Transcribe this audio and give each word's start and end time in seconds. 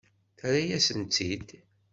Terra-yas-tt-id. 0.37 1.49